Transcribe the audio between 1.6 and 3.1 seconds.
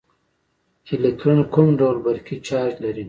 ډول برقي چارچ لري.